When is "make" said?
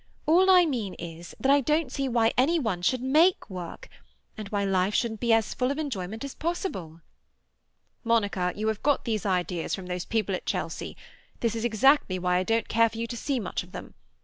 3.03-3.51